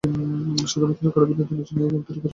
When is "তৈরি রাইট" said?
2.05-2.29